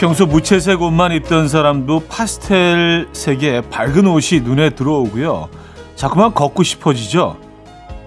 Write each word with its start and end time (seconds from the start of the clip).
평소 0.00 0.24
무채색 0.24 0.80
옷만 0.80 1.12
입던 1.12 1.46
사람도 1.48 2.04
파스텔 2.08 3.08
색의 3.12 3.68
밝은 3.68 4.06
옷이 4.06 4.40
눈에 4.40 4.70
들어오고요. 4.70 5.50
자꾸만 5.94 6.32
걷고 6.32 6.62
싶어지죠. 6.62 7.36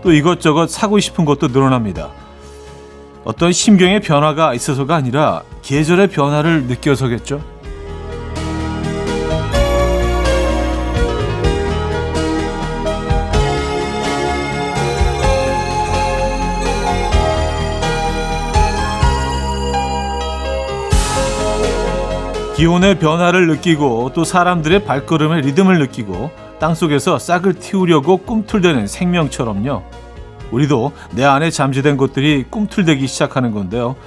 또 0.02 0.12
이것저것 0.12 0.72
사고 0.72 1.00
싶은 1.00 1.24
것도 1.24 1.50
늘어납니다. 1.50 2.10
어떤 3.24 3.52
심경의 3.52 4.00
변화가 4.00 4.56
있어서가 4.56 4.96
아니라 4.96 5.44
계절의 5.62 6.08
변화를 6.08 6.64
느껴서겠죠. 6.64 7.53
기온의 22.64 22.98
변화를 22.98 23.48
느끼고 23.48 24.12
또 24.14 24.24
사람들의 24.24 24.86
발걸음의 24.86 25.42
리듬을 25.42 25.80
느끼고 25.80 26.32
땅속에서 26.62 27.20
싹을 27.20 27.56
틔우려고 27.56 28.16
꿈틀대는 28.16 28.88
생명처럼요. 28.88 29.84
우리도 30.50 30.94
내 31.12 31.26
안에 31.26 31.50
잠재된 31.50 31.98
것들이 31.98 32.46
꿈틀대기 32.50 33.06
시작하는 33.06 33.52
건데요. 33.52 33.98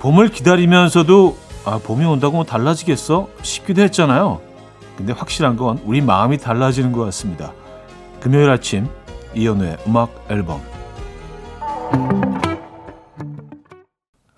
봄을 0.00 0.28
기다리면서도 0.28 1.38
아, 1.64 1.80
봄이 1.82 2.04
온다고 2.04 2.36
뭐 2.36 2.44
달라지겠어? 2.44 3.28
싶기도 3.40 3.80
했잖아요. 3.80 4.42
근데 4.98 5.14
확실한 5.14 5.56
건 5.56 5.80
우리 5.86 6.02
마음이 6.02 6.36
달라지는 6.36 6.92
것 6.92 7.06
같습니다. 7.06 7.54
금요일 8.20 8.50
아침 8.50 8.86
이연우의 9.34 9.78
음악 9.86 10.26
앨범 10.28 10.60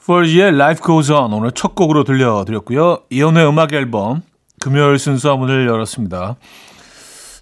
포지의 0.07 0.55
Life 0.55 0.85
Goes 0.85 1.11
On 1.11 1.33
오늘 1.33 1.51
첫 1.51 1.75
곡으로 1.75 2.05
들려드렸고요. 2.05 2.99
이연우의 3.11 3.49
음악 3.49 3.73
앨범 3.73 4.23
금요일 4.61 5.01
순서 5.01 5.37
문을 5.37 5.67
열었습니다. 5.67 6.37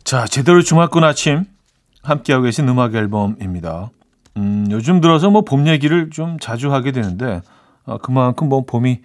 자, 0.03 0.25
제대로 0.25 0.63
주말권 0.63 1.05
아침 1.05 1.45
함께하고 2.03 2.45
계신 2.45 2.67
음악 2.69 2.95
앨범입니다. 2.95 3.91
음, 4.39 4.67
요즘 4.71 5.03
들어서 5.03 5.29
뭐 5.31 5.43
봄 5.43 5.67
얘기를 5.69 6.09
좀 6.11 6.39
자주 6.41 6.73
하게 6.73 6.91
되는데 6.93 7.43
아, 7.85 7.99
그만큼 7.99 8.49
뭐 8.49 8.65
봄이 8.65 9.01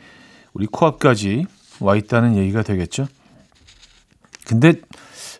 우리 0.53 0.65
코앞까지 0.65 1.45
와 1.81 1.97
있다는 1.97 2.37
얘기가 2.37 2.63
되겠죠. 2.63 3.07
근데 4.47 4.75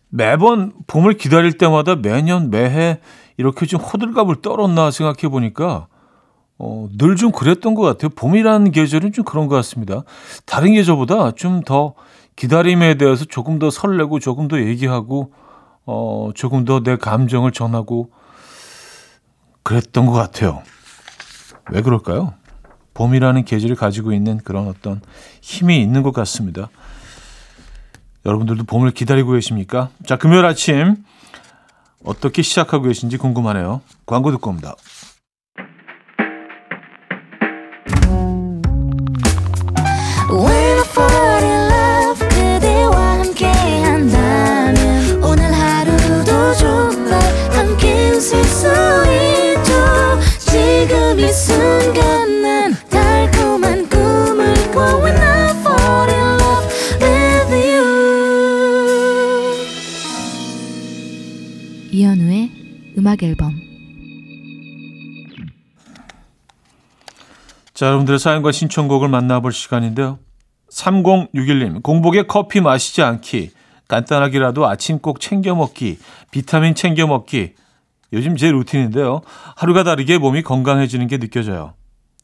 매번 0.10 0.74
봄을 0.88 1.14
기다릴 1.14 1.58
때마다 1.58 1.96
매년 1.96 2.50
매해 2.50 3.00
이렇게 3.38 3.66
좀 3.66 3.80
호들갑을 3.80 4.42
떨었나 4.42 4.92
생각해 4.92 5.30
보니까 5.30 5.88
어, 6.60 6.88
늘 6.98 7.16
좀 7.16 7.32
그랬던 7.32 7.74
것 7.74 7.82
같아요. 7.84 8.10
봄이라는 8.10 8.72
계절은 8.72 9.14
좀 9.14 9.24
그런 9.26 9.48
것 9.48 9.56
같습니다. 9.56 10.04
다른 10.46 10.74
계절보다 10.74 11.32
좀 11.32 11.62
더 11.66 11.94
기다림에 12.36 12.96
대해서 12.96 13.26
조금 13.26 13.60
더 13.60 13.70
설레고 13.70 14.20
조금 14.20 14.48
더 14.48 14.60
얘기하고 14.60 15.34
어, 15.86 16.30
조금 16.36 16.66
더 16.66 16.82
내 16.82 16.96
감정을 16.98 17.52
전하고 17.52 18.12
그랬던 19.64 20.06
것 20.06 20.14
같아요. 20.14 20.62
왜 21.72 21.82
그럴까요? 21.82 22.34
봄이라는 22.94 23.46
계절이 23.46 23.76
가지고 23.76 24.12
있는 24.14 24.38
그런 24.38 24.68
어떤 24.68 25.02
힘이 25.42 25.82
있는 25.82 26.02
것 26.04 26.14
같습니다. 26.14 26.70
여러분들도 28.26 28.64
봄을 28.66 28.92
기다리고 28.92 29.32
계십니까? 29.32 29.90
자, 30.06 30.18
금요일 30.18 30.46
아침 30.46 30.98
어떻게 32.04 32.42
시작하고 32.42 32.86
계신지 32.86 33.18
궁금하네요. 33.18 33.82
광고 34.06 34.32
듣고 34.32 34.50
옵니다. 34.50 34.76
자, 67.80 67.86
여러분들의 67.86 68.20
사연과 68.20 68.52
신청곡을 68.52 69.08
만나볼 69.08 69.54
시간인데요. 69.54 70.20
3061님, 70.70 71.82
공복에 71.82 72.24
커피 72.24 72.60
마시지 72.60 73.02
않기, 73.02 73.52
간단하게라도 73.88 74.68
아침 74.68 75.00
꼭 75.00 75.22
챙겨 75.22 75.56
먹기, 75.56 75.98
비타민 76.30 76.76
챙겨 76.76 77.08
먹기. 77.08 77.54
요즘 78.12 78.36
제 78.36 78.52
루틴인데요. 78.52 79.22
하루가 79.56 79.86
다르게 79.86 80.18
몸이 80.18 80.44
건강해지는 80.44 81.08
게 81.08 81.20
느껴져요. 81.20 81.74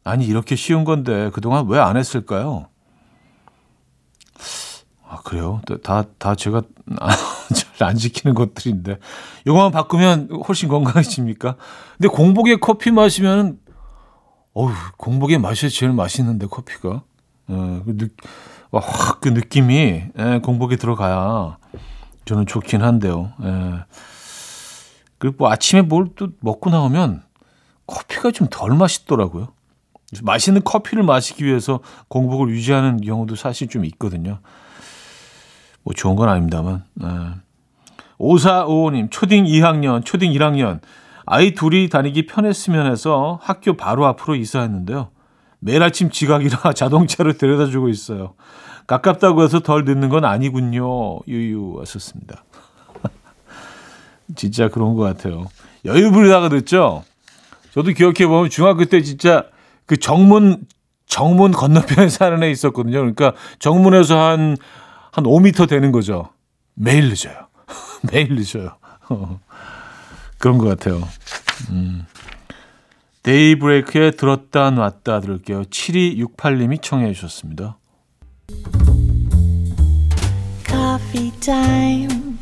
아니, 0.04 0.26
이렇게 0.26 0.58
쉬운 0.58 0.84
건데 0.84 1.30
그동안 1.32 1.68
왜 1.70 1.80
안 1.80 1.96
했을까요? 1.96 2.68
아, 5.08 5.22
그래요? 5.24 5.62
다, 5.84 6.04
다 6.18 6.36
제가 6.36 6.64
아, 7.00 7.08
잘안 7.78 7.96
지키는 7.96 8.36
것들인데. 8.36 8.98
요거만 9.48 9.72
바꾸면 9.72 10.32
훨씬 10.50 10.68
건강해집니까? 10.68 11.56
근데 11.98 12.10
공복에 12.10 12.58
커피 12.58 12.92
마시면, 12.92 13.60
어우, 14.56 14.72
공복에 14.98 15.38
마셔야 15.38 15.70
제일 15.70 15.92
맛있는데, 15.92 16.48
커피가. 16.48 17.04
예, 17.50 17.54
그 17.86 17.98
느, 17.98 18.08
확 18.72 19.20
그 19.22 19.30
느낌이, 19.30 20.04
예, 20.18 20.40
공복에 20.44 20.76
들어가야 20.78 21.58
저는 22.26 22.46
좋긴 22.48 22.82
한데요. 22.82 23.32
예. 23.44 23.84
그리고 25.18 25.36
뭐 25.40 25.52
아침에 25.52 25.82
뭘 25.82 26.10
또 26.16 26.30
먹고 26.40 26.70
나오면 26.70 27.24
커피가 27.88 28.32
좀 28.32 28.48
덜 28.50 28.76
맛있더라고요. 28.76 29.50
맛있는 30.24 30.64
커피를 30.64 31.04
마시기 31.04 31.46
위해서 31.46 31.82
공복을 32.08 32.50
유지하는 32.50 33.02
경우도 33.02 33.36
사실 33.36 33.68
좀 33.68 33.86
있거든요. 33.86 34.40
뭐 35.84 35.94
좋은 35.94 36.16
건 36.16 36.30
아닙니다만. 36.30 36.84
네. 36.96 37.08
5455님, 38.18 39.12
초딩 39.12 39.46
2학년, 39.46 40.04
초딩 40.06 40.32
1학년. 40.32 40.80
아이 41.26 41.54
둘이 41.54 41.90
다니기 41.90 42.26
편했으면 42.28 42.92
해서 42.92 43.40
학교 43.42 43.76
바로 43.76 44.06
앞으로 44.06 44.36
이사했는데요. 44.36 45.10
매일 45.60 45.82
아침 45.84 46.10
지각이라 46.10 46.74
자동차로 46.74 47.34
데려다 47.34 47.68
주고 47.68 47.90
있어요. 47.90 48.36
가깝다고 48.88 49.44
해서 49.44 49.62
덜 49.62 49.84
늦는 49.86 50.10
건 50.10 50.26
아니군요. 50.26 51.20
유유 51.28 51.74
왔었습니다. 51.78 52.44
진짜 54.36 54.70
그런 54.70 54.96
것 54.96 55.04
같아요. 55.04 55.48
여유 55.86 56.12
부리다가 56.12 56.50
늦죠? 56.50 57.04
저도 57.74 57.92
기억해 57.92 58.28
보면 58.28 58.50
중학교 58.50 58.86
때 58.86 59.02
진짜 59.02 59.46
그 59.86 59.98
정문, 59.98 60.66
정문 61.08 61.52
건너편에 61.52 62.10
사는 62.10 62.42
애 62.44 62.52
있었거든요. 62.52 63.00
그러니까 63.00 63.34
정문에서 63.60 64.20
한 64.20 64.58
한 65.16 65.24
5미터 65.24 65.70
되는 65.70 65.94
거죠. 65.94 66.28
매일 66.74 67.08
늦어요. 67.08 67.48
매일 68.12 68.36
늦어요. 68.36 68.76
그런 70.46 70.60
것 70.60 70.68
같아요. 70.68 71.02
음. 71.72 72.06
데이브레이크에 73.24 74.12
들었다 74.12 74.70
놨다 74.70 75.20
들을게요. 75.22 75.64
7268님이 75.64 76.80
청해 76.84 77.14
주셨습니다. 77.14 77.80
Coffee 80.68 81.32
time. 81.40 82.38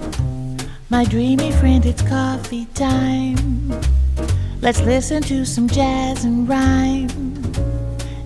My 0.91 1.05
dreamy 1.05 1.47
friend, 1.53 1.87
it's 1.89 2.05
coffee 2.05 2.65
time. 2.73 3.71
Let's 4.61 4.81
listen 4.81 5.21
to 5.21 5.43
some 5.43 5.69
jazz 5.69 6.27
and 6.27 6.45
rhyme 6.51 7.07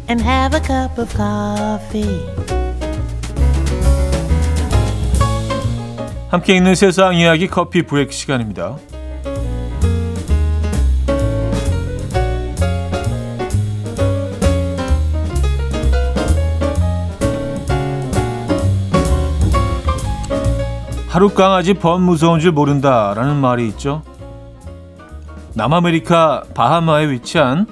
and 0.10 0.20
have 0.24 0.58
a 0.58 0.64
cup 0.66 1.00
of 1.00 1.16
coffee. 1.16 2.26
함께 6.32 6.56
있는 6.56 6.74
세상 6.74 7.14
이야기 7.14 7.48
커피 7.48 7.84
브레이크 7.84 8.12
시간입니다. 8.12 8.80
하루 21.18 21.30
강아지 21.30 21.74
범 21.74 22.04
무서운 22.04 22.40
줄 22.40 22.52
모른다라는 22.52 23.38
말이 23.38 23.68
있죠. 23.70 24.04
남아메리카 25.56 26.44
바하마에 26.54 27.10
위치한 27.10 27.66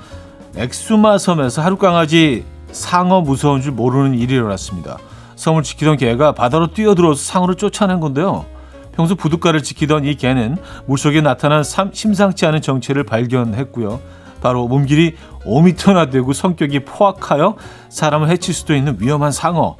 엑수마 0.56 1.19
섬에서 1.19 1.62
하루 1.62 1.77
강아지 1.77 2.44
상어 2.71 3.21
무서운 3.21 3.62
줄 3.62 3.74
모르는 3.74 4.15
일이 4.15 4.33
일어났습니다. 4.33 4.97
섬을 5.36 5.62
지키던 5.62 5.97
개가 5.97 6.31
바다로 6.31 6.74
뛰어들어서 6.74 7.21
상어를 7.21 7.53
쫓아낸 7.53 8.00
건데요. 8.00 8.47
평소 8.94 9.13
부둣가를 9.13 9.62
지키던 9.62 10.06
이 10.06 10.15
개는 10.15 10.57
물속에 10.88 11.21
나타난 11.21 11.62
심상치 11.63 12.48
않은 12.48 12.63
정체를 12.63 13.03
발견했고요. 13.03 14.00
바로 14.41 14.68
몸길이 14.68 15.18
5미터나 15.45 16.09
되고 16.09 16.33
성격이 16.33 16.80
포악하여 16.86 17.57
사람을 17.89 18.27
해칠 18.30 18.56
수도 18.56 18.74
있는 18.74 18.98
위험한 19.00 19.31
상어. 19.31 19.77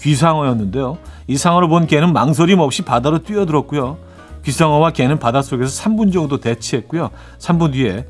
귀상어였는데요. 0.00 0.98
이 1.26 1.36
상어를 1.36 1.68
본 1.68 1.86
개는 1.86 2.12
망설임 2.12 2.60
없이 2.60 2.82
바다로 2.82 3.22
뛰어들었고요. 3.22 3.98
귀상어와 4.44 4.90
개는 4.90 5.18
바닷속에서 5.18 5.84
3분 5.84 6.12
정도 6.12 6.38
대치했고요. 6.38 7.10
3분 7.38 7.72
뒤에 7.72 8.06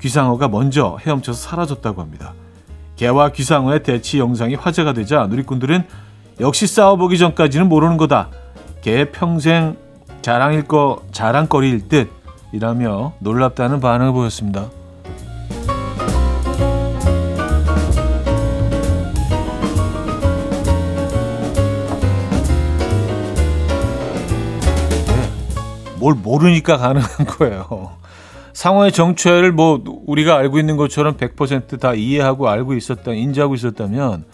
귀상어가 0.00 0.48
먼저 0.48 0.98
헤엄쳐서 1.04 1.38
사라졌다고 1.38 2.00
합니다. 2.00 2.34
개와 2.96 3.30
귀상어의 3.30 3.82
대치 3.82 4.18
영상이 4.18 4.54
화제가 4.54 4.92
되자 4.92 5.26
누리꾼들은 5.26 5.84
역시 6.40 6.66
싸워보기 6.66 7.18
전까지는 7.18 7.68
모르는 7.68 7.96
거다. 7.96 8.28
개의 8.82 9.10
평생 9.12 9.76
자랑일 10.22 10.64
거 10.66 11.02
자랑거리일 11.12 11.88
듯 11.88 12.10
이라며 12.52 13.12
놀랍다는 13.20 13.80
반응을 13.80 14.12
보였습니다. 14.12 14.70
뭘 26.00 26.14
모르니까 26.14 26.78
가능한 26.78 27.26
거예요. 27.28 27.92
상황의 28.52 28.90
정체를 28.90 29.52
뭐 29.52 29.80
우리가 30.06 30.36
알고 30.36 30.58
있는 30.58 30.76
것처럼 30.76 31.16
100%다 31.16 31.94
이해하고 31.94 32.48
알고 32.48 32.74
있었다, 32.74 33.12
인지하고 33.12 33.54
있었다면 33.54 34.24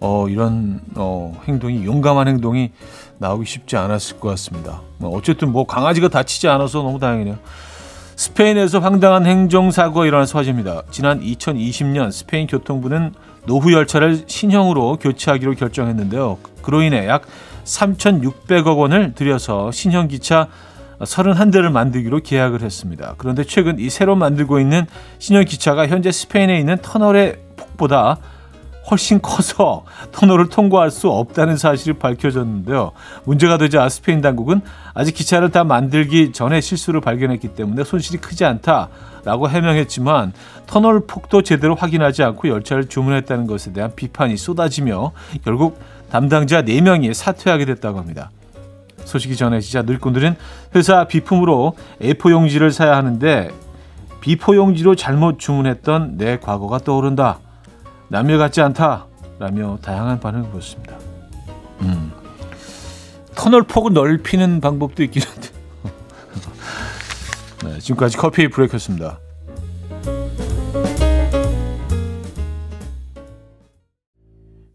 어, 0.00 0.28
이런 0.28 0.80
어, 0.94 1.40
행동이 1.48 1.84
용감한 1.84 2.28
행동이 2.28 2.70
나오기 3.18 3.46
쉽지 3.46 3.76
않았을 3.76 4.20
것 4.20 4.28
같습니다. 4.30 4.82
뭐 4.98 5.16
어쨌든 5.16 5.50
뭐 5.50 5.66
강아지가 5.66 6.08
다치지 6.08 6.46
않아서 6.48 6.82
너무 6.82 6.98
다행이네요. 6.98 7.38
스페인에서 8.16 8.78
황당한 8.78 9.26
행정사고가 9.26 10.06
일어나서 10.06 10.38
화제입니다. 10.38 10.82
지난 10.90 11.20
2020년 11.20 12.12
스페인 12.12 12.46
교통부는 12.46 13.12
노후 13.46 13.72
열차를 13.72 14.24
신형으로 14.26 14.98
교체하기로 14.98 15.54
결정했는데요. 15.54 16.38
그로 16.62 16.82
인해 16.82 17.08
약 17.08 17.22
3,600억 17.64 18.78
원을 18.78 19.14
들여서 19.14 19.72
신형 19.72 20.08
기차 20.08 20.48
31대를 21.00 21.70
만들기로 21.70 22.20
계약을 22.20 22.62
했습니다. 22.62 23.14
그런데 23.18 23.44
최근 23.44 23.78
이 23.78 23.90
새로 23.90 24.16
만들고 24.16 24.60
있는 24.60 24.86
신형 25.18 25.44
기차가 25.44 25.86
현재 25.88 26.12
스페인에 26.12 26.58
있는 26.58 26.76
터널의 26.78 27.36
폭보다 27.56 28.18
훨씬 28.90 29.22
커서 29.22 29.84
터널을 30.12 30.48
통과할 30.48 30.90
수 30.90 31.08
없다는 31.08 31.56
사실이 31.56 31.94
밝혀졌는데요. 31.98 32.92
문제가 33.24 33.56
되자 33.56 33.88
스페인 33.88 34.20
당국은 34.20 34.60
아직 34.92 35.12
기차를 35.12 35.50
다 35.50 35.64
만들기 35.64 36.32
전에 36.32 36.60
실수를 36.60 37.00
발견했기 37.00 37.48
때문에 37.48 37.84
손실이 37.84 38.18
크지 38.18 38.44
않다라고 38.44 39.48
해명했지만 39.48 40.32
터널 40.66 41.06
폭도 41.06 41.42
제대로 41.42 41.74
확인하지 41.74 42.22
않고 42.22 42.48
열차를 42.48 42.88
주문했다는 42.88 43.46
것에 43.46 43.72
대한 43.72 43.92
비판이 43.94 44.36
쏟아지며 44.36 45.12
결국 45.44 45.80
담당자 46.10 46.62
4명이 46.62 47.14
사퇴하게 47.14 47.64
됐다고 47.64 47.98
합니다. 47.98 48.30
소식이 49.04 49.36
전해지자 49.36 49.82
누리꾼들은 49.82 50.36
회사 50.74 51.04
비품으로 51.04 51.76
A4 52.00 52.30
용지를 52.30 52.70
사야 52.70 52.96
하는데 52.96 53.50
B4 54.20 54.56
용지로 54.56 54.94
잘못 54.96 55.38
주문했던 55.38 56.16
내 56.16 56.38
과거가 56.38 56.78
떠오른다. 56.78 57.40
남 58.08 58.26
일 58.26 58.38
같지 58.38 58.62
않다 58.62 59.06
라며 59.38 59.78
다양한 59.82 60.20
반응을 60.20 60.48
보였습니다. 60.50 60.96
음. 61.82 62.12
터널 63.34 63.64
폭을 63.64 63.92
넓히는 63.92 64.60
방법도 64.60 65.02
있긴 65.02 65.22
한데. 65.22 65.48
네, 67.64 67.78
지금까지 67.80 68.16
커피 68.16 68.48
브레이크였습니다. 68.48 69.18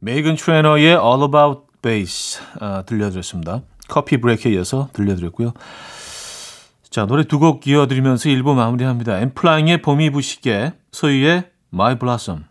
메이건 0.01 0.35
트레너의 0.35 0.89
All 0.95 1.23
About 1.23 1.61
Bass 1.81 2.39
아, 2.59 2.83
들려드렸습니다. 2.85 3.61
커피 3.89 4.17
브레이크에 4.17 4.53
이어서 4.53 4.89
들려드렸고요. 4.93 5.53
자 6.89 7.05
노래 7.05 7.23
두 7.23 7.39
곡 7.39 7.67
이어드리면서 7.67 8.29
1부 8.29 8.55
마무리합니다. 8.55 9.19
엠플라잉의 9.19 9.81
봄이 9.81 10.09
부시게 10.11 10.73
소유의 10.91 11.49
My 11.73 11.99
Blossom 11.99 12.45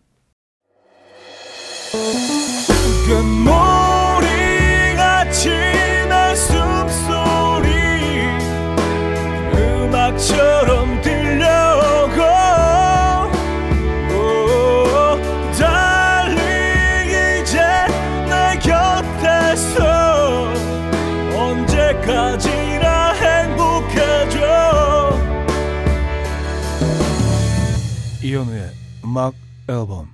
음악 29.04 29.34
앨범 29.68 30.08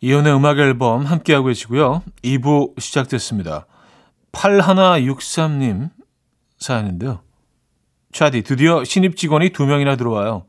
이혼의 0.00 0.34
음악 0.34 0.58
앨범 0.58 1.04
함께하고 1.04 1.46
계시고요. 1.46 2.02
2부 2.22 2.78
시작됐습니다. 2.80 3.66
8163님 4.32 5.90
사연인데요. 6.58 7.20
차디, 8.12 8.42
드디어 8.42 8.84
신입 8.84 9.16
직원이 9.16 9.50
두 9.50 9.66
명이나 9.66 9.96
들어와요. 9.96 10.46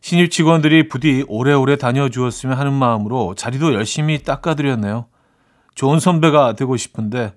신입 0.00 0.30
직원들이 0.30 0.88
부디 0.88 1.24
오래오래 1.28 1.76
다녀주었으면 1.76 2.58
하는 2.58 2.72
마음으로 2.72 3.34
자리도 3.34 3.74
열심히 3.74 4.22
닦아드렸네요. 4.22 5.06
좋은 5.74 6.00
선배가 6.00 6.54
되고 6.54 6.76
싶은데 6.76 7.34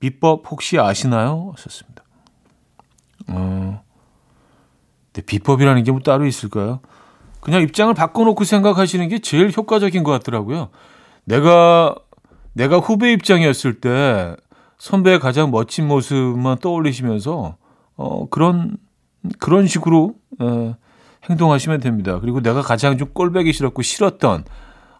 비법 0.00 0.50
혹시 0.50 0.78
아시나요? 0.78 1.52
하셨습니다. 1.56 2.02
어, 3.28 3.82
근데 5.12 5.26
비법이라는 5.26 5.84
게 5.84 5.92
뭐 5.92 6.00
따로 6.00 6.26
있을까요? 6.26 6.80
그냥 7.40 7.62
입장을 7.62 7.92
바꿔놓고 7.94 8.44
생각하시는 8.44 9.08
게 9.08 9.18
제일 9.18 9.50
효과적인 9.50 10.02
것 10.04 10.10
같더라고요. 10.12 10.68
내가 11.24 11.94
내가 12.52 12.78
후배 12.78 13.12
입장이었을 13.12 13.80
때 13.80 14.36
선배의 14.78 15.20
가장 15.20 15.50
멋진 15.50 15.86
모습만 15.86 16.58
떠올리시면서 16.58 17.56
어 17.96 18.28
그런 18.28 18.76
그런 19.38 19.66
식으로 19.66 20.14
어, 20.38 20.74
행동하시면 21.28 21.80
됩니다. 21.80 22.18
그리고 22.20 22.40
내가 22.40 22.62
가장 22.62 22.96
좀 22.96 23.10
꼴배기 23.12 23.52
싫었고 23.52 23.82
싫었던 23.82 24.44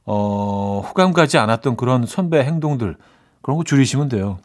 어 0.04 0.82
호감 0.86 1.12
가지 1.12 1.38
않았던 1.38 1.76
그런 1.76 2.06
선배 2.06 2.42
행동들 2.42 2.96
그런 3.42 3.56
거 3.56 3.64
줄이시면 3.64 4.08
돼요. 4.08 4.38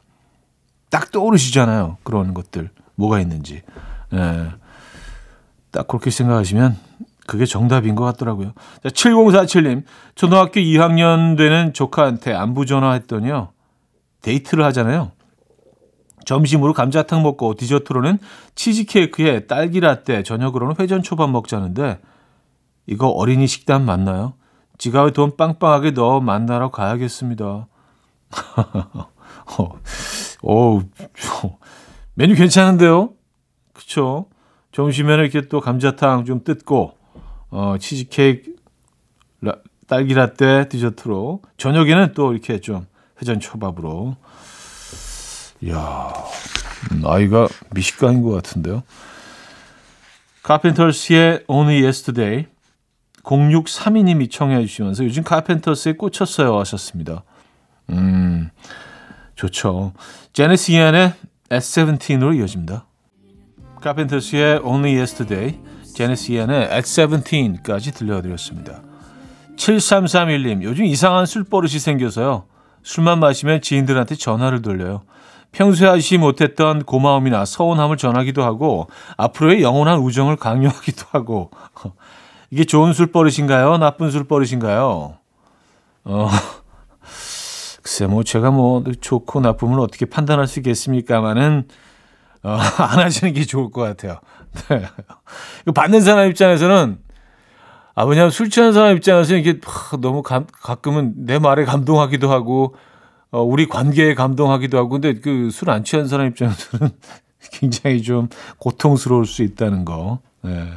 딱 0.89 1.11
떠오르시잖아요. 1.11 1.97
그런 2.03 2.33
것들 2.33 2.69
뭐가 2.95 3.19
있는지. 3.19 3.61
예. 4.13 4.51
딱 5.71 5.87
그렇게 5.87 6.09
생각하시면 6.09 6.77
그게 7.27 7.45
정답인 7.45 7.95
것 7.95 8.03
같더라고요. 8.05 8.53
자, 8.83 8.89
7047님, 8.89 9.83
초등학교 10.15 10.59
2학년 10.59 11.37
되는 11.37 11.73
조카한테 11.73 12.33
안부 12.33 12.65
전화했더니요. 12.65 13.49
데이트를 14.21 14.63
하잖아요. 14.65 15.11
점심으로 16.25 16.73
감자탕 16.73 17.21
먹고 17.23 17.53
디저트로는 17.55 18.17
치즈케이크에 18.55 19.45
딸기라떼, 19.45 20.23
저녁으로는 20.23 20.75
회전초밥 20.79 21.29
먹자는데 21.29 21.99
이거 22.87 23.07
어린이 23.09 23.47
식단 23.47 23.85
맞나요? 23.85 24.33
지갑에 24.77 25.11
돈 25.11 25.37
빵빵하게 25.37 25.91
넣어 25.91 26.19
만나러 26.21 26.71
가야겠습니다. 26.71 27.45
어, 29.57 29.69
오, 30.41 30.81
메뉴 32.15 32.35
괜찮은데요? 32.35 33.11
그쵸? 33.73 34.27
점심에는 34.71 35.23
이렇게 35.23 35.47
또 35.47 35.61
감자탕 35.61 36.25
좀 36.25 36.43
뜯고 36.43 36.94
어, 37.55 37.77
치즈케이크, 37.77 38.53
라, 39.39 39.55
딸기 39.87 40.13
라떼 40.13 40.67
디저트로 40.67 41.41
저녁에는 41.55 42.11
또 42.13 42.33
이렇게 42.33 42.59
좀 42.59 42.85
회전 43.21 43.39
초밥으로. 43.39 44.17
이야, 45.61 46.13
나이가 47.01 47.47
미식가인 47.71 48.21
것 48.23 48.31
같은데요. 48.31 48.83
카펜터스의 50.43 51.45
Only 51.47 51.81
Yesterday 51.81 52.47
0632님이 53.23 54.29
청해 54.29 54.59
주시면서 54.65 55.05
요즘 55.05 55.23
카펜터스에 55.23 55.93
꽂혔어요 55.93 56.59
하셨습니다. 56.59 57.23
음, 57.89 58.49
좋죠. 59.35 59.93
제네스 60.33 60.71
이안의 60.71 61.13
S17으로 61.47 62.37
이어집니다. 62.37 62.85
카펜터스의 63.79 64.59
Only 64.61 64.97
Yesterday 64.97 65.57
제네시안의 65.95 66.69
At 66.71 66.81
17까지 66.81 67.95
들려드렸습니다. 67.95 68.81
7331님, 69.55 70.61
요즘 70.63 70.83
이상한 70.85 71.25
술 71.25 71.45
버릇이 71.45 71.79
생겨서요. 71.79 72.43
술만 72.83 73.19
마시면 73.19 73.61
지인들한테 73.61 74.15
전화를 74.15 74.61
돌려요. 74.61 75.03
평소에 75.53 75.87
하지 75.87 76.17
못했던 76.17 76.83
고마움이나 76.83 77.45
서운함을 77.45 77.95
전하기도 77.95 78.43
하고 78.43 78.87
앞으로의 79.15 79.61
영원한 79.63 79.99
우정을 79.99 80.35
강요하기도 80.35 81.05
하고 81.11 81.49
이게 82.51 82.65
좋은 82.65 82.91
술 82.91 83.07
버릇인가요? 83.07 83.77
나쁜 83.77 84.11
술 84.11 84.25
버릇인가요? 84.25 85.17
어, 86.03 86.29
글쎄, 87.81 88.05
뭐, 88.05 88.23
제가 88.23 88.51
뭐, 88.51 88.83
좋고 88.99 89.39
나쁨을 89.39 89.79
어떻게 89.79 90.05
판단할 90.05 90.47
수 90.47 90.59
있겠습니까만은, 90.59 91.67
어, 92.45 92.57
안 92.77 92.99
하시는 92.99 93.33
게 93.33 93.43
좋을 93.43 93.71
것 93.71 93.81
같아요. 93.81 94.19
네. 94.69 94.85
받는 95.73 96.01
사람 96.01 96.29
입장에서는, 96.29 96.99
아, 97.95 98.03
왜냐면 98.03 98.29
술 98.29 98.49
취한 98.51 98.71
사람 98.71 98.95
입장에서 98.95 99.35
이게 99.35 99.59
하, 99.63 99.97
너무 99.97 100.21
감, 100.21 100.45
가끔은 100.61 101.13
내 101.25 101.39
말에 101.39 101.65
감동하기도 101.65 102.31
하고, 102.31 102.75
어, 103.31 103.41
우리 103.41 103.67
관계에 103.67 104.13
감동하기도 104.13 104.77
하고, 104.77 104.89
근데 104.89 105.15
그 105.15 105.47
술 105.47 105.71
안 105.71 105.83
취한 105.83 106.07
사람 106.07 106.27
입장에서는 106.27 106.89
굉장히 107.51 108.01
좀 108.03 108.29
고통스러울 108.59 109.25
수 109.25 109.41
있다는 109.41 109.83
거. 109.83 110.19
네. 110.43 110.67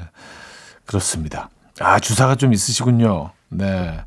그렇습니다. 0.86 1.50
아, 1.80 1.98
주사가 1.98 2.34
좀 2.36 2.52
있으시군요. 2.54 3.30
네. 3.50 4.00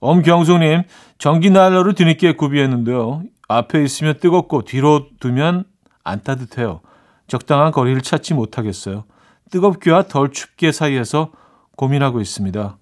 엄경수님, 0.00 0.82
전기 1.18 1.50
난로를 1.50 1.94
뒤늦게 1.94 2.36
구비했는데요. 2.36 3.22
앞에 3.48 3.82
있으면 3.84 4.18
뜨겁고 4.18 4.62
뒤로 4.62 5.08
두면 5.20 5.64
안 6.04 6.22
따뜻해요. 6.22 6.80
적당한 7.26 7.72
거리를 7.72 8.00
찾지 8.02 8.34
못하겠어요. 8.34 9.04
뜨겁기와 9.50 10.04
덜 10.04 10.30
춥게 10.30 10.72
사이에서 10.72 11.32
고민하고 11.76 12.20
있습니다. 12.20 12.78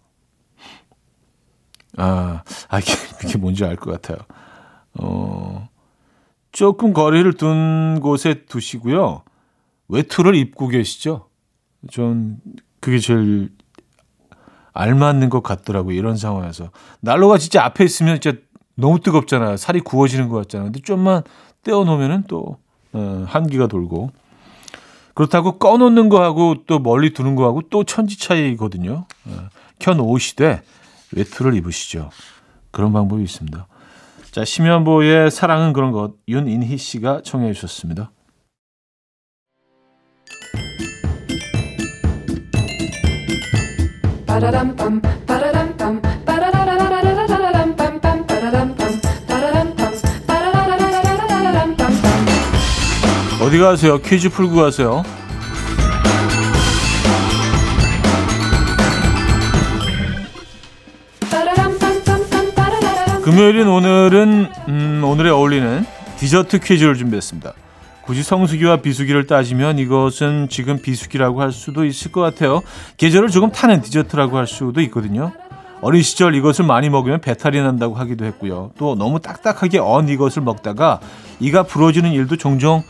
아, 1.98 2.42
아 2.68 2.78
이게, 2.78 2.92
이게 3.24 3.38
뭔지 3.38 3.64
알 3.64 3.76
것 3.76 3.90
같아요. 3.90 4.18
어, 4.98 5.68
조금 6.50 6.92
거리를 6.92 7.32
둔 7.34 8.00
곳에 8.00 8.44
두시고요. 8.44 9.22
외투를 9.88 10.34
입고 10.34 10.68
계시죠? 10.68 11.28
좀 11.90 12.38
그게 12.80 12.98
제일 12.98 13.50
알맞는 14.72 15.28
것 15.28 15.42
같더라고요. 15.42 15.94
이런 15.96 16.16
상황에서. 16.16 16.70
난로가 17.00 17.38
진짜 17.38 17.64
앞에 17.64 17.84
있으면 17.84 18.20
진짜 18.20 18.38
너무 18.74 19.00
뜨겁잖아요. 19.00 19.56
살이 19.58 19.80
구워지는 19.80 20.28
것 20.28 20.36
같잖아요. 20.38 20.66
근데 20.66 20.80
좀만 20.80 21.22
떼어놓으면은 21.62 22.24
또 22.26 22.40
어, 22.46 22.58
한기가 23.26 23.66
돌고. 23.66 24.10
그렇다고 25.14 25.58
꺼놓는 25.58 26.08
거하고 26.08 26.64
또 26.66 26.78
멀리 26.78 27.12
두는 27.12 27.36
거하고 27.36 27.62
또 27.68 27.84
천지 27.84 28.18
차이거든요. 28.18 29.04
어, 29.26 29.48
켜놓으시되 29.78 30.62
외투를 31.14 31.54
입으시죠. 31.54 32.10
그런 32.70 32.92
방법이 32.92 33.22
있습니다. 33.22 33.66
자, 34.30 34.44
심연보의 34.44 35.30
사랑은 35.30 35.74
그런 35.74 35.92
것 35.92 36.14
윤인희 36.28 36.78
씨가 36.78 37.20
청해 37.22 37.52
주셨습니다. 37.52 38.10
어디 53.52 53.58
가세요? 53.58 53.98
퀴즈 53.98 54.30
풀고 54.30 54.56
가세요. 54.56 55.02
금요일인 63.22 63.68
오늘은 63.68 64.48
음, 64.68 65.02
오늘에 65.04 65.28
어울리는 65.28 65.84
디저트 66.16 66.60
퀴즈를 66.60 66.94
준비했습니다. 66.94 67.52
굳이 68.06 68.22
성수기와 68.22 68.78
비수기를 68.78 69.26
따지면 69.26 69.78
이것은 69.78 70.48
지금 70.48 70.80
비수기라고 70.80 71.42
할 71.42 71.52
수도 71.52 71.84
있을 71.84 72.10
것 72.10 72.22
같아요. 72.22 72.62
계절을 72.96 73.28
조금 73.28 73.52
타는 73.52 73.82
디저트라고 73.82 74.38
할 74.38 74.46
수도 74.46 74.80
있거든요. 74.80 75.30
어린 75.82 76.00
시절 76.00 76.34
이것을 76.34 76.64
많이 76.64 76.88
먹으면 76.88 77.20
배탈이 77.20 77.60
난다고 77.60 77.96
하기도 77.96 78.24
했고요. 78.24 78.70
또 78.78 78.94
너무 78.94 79.20
딱딱하게 79.20 79.78
언 79.78 80.08
이것을 80.08 80.40
먹다가 80.40 81.00
이가 81.38 81.64
부러지는 81.64 82.12
일도 82.12 82.36
종종 82.38 82.82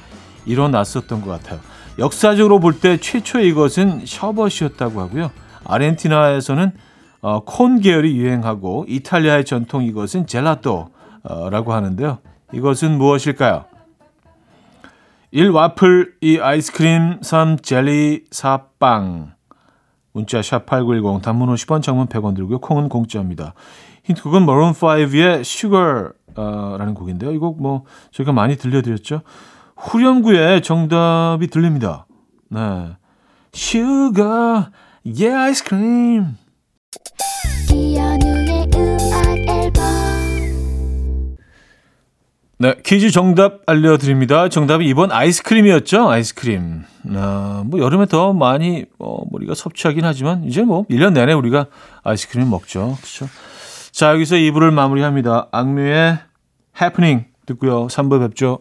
일어났었던 0.47 1.21
것 1.23 1.31
같아요. 1.31 1.61
역사적으로 1.99 2.59
볼 2.61 2.81
때 2.81 2.97
최초의 2.97 3.49
이것은 3.49 4.07
셔벗이었다고 4.07 5.01
하고요. 5.01 5.31
아르헨티나에서는 5.65 6.73
어, 7.21 7.45
콘 7.45 7.81
계열이 7.81 8.17
유행하고 8.17 8.87
이탈리아의 8.89 9.45
전통 9.45 9.85
이것은 9.85 10.27
젤라또라고 10.27 11.73
하는데요. 11.73 12.19
이것은 12.53 12.99
무엇일까요? 12.99 13.65
1. 15.31 15.49
와플 15.51 16.15
2. 16.21 16.41
아이스크림 16.41 17.21
3. 17.23 17.59
젤리 17.59 18.25
4. 18.31 18.65
빵 18.79 19.33
문자 20.13 20.41
샵8910 20.41 21.23
단문 21.23 21.49
50원 21.55 21.81
장문 21.83 22.07
100원 22.09 22.35
들고요. 22.35 22.59
콩은 22.59 22.89
공짜입니다. 22.89 23.55
힌트곡은 24.05 24.45
마룬5의 24.45 25.41
Sugar라는 25.41 26.95
곡인데요. 26.95 27.33
이 27.33 27.39
곡 27.39 27.61
뭐 27.63 27.85
저희가 28.11 28.33
많이 28.33 28.57
들려드렸죠. 28.57 29.23
후렴구에 29.83 30.61
정답이 30.61 31.49
들립니다. 31.49 32.07
네. 32.49 32.61
Sugar, 33.55 34.71
yeah, 35.05 35.37
아이스크림. 35.37 36.37
네, 42.59 42.77
퀴즈 42.85 43.11
정답 43.11 43.63
알려드립니다. 43.67 44.49
정답이 44.49 44.93
2번 44.95 45.11
아이스크림이었죠. 45.11 46.09
아이스크림. 46.09 46.85
아, 47.17 47.65
뭐 47.67 47.81
여름에 47.81 48.07
더 48.07 48.33
많이 48.33 48.87
어, 49.01 49.17
우리가 49.33 49.55
섭취하긴 49.55 50.05
하지만 50.05 50.45
이제 50.45 50.63
뭐 50.63 50.85
1년 50.85 51.13
내내 51.13 51.33
우리가 51.33 51.67
아이스크림 52.05 52.49
먹죠. 52.49 52.97
그렇죠? 52.99 53.27
자, 53.91 54.13
여기서 54.13 54.37
2부를 54.37 54.73
마무리합니다. 54.73 55.49
악뮤의 55.51 56.19
해프닝 56.81 57.27
듣고요. 57.47 57.89
3부 57.89 58.21
뵙죠. 58.21 58.61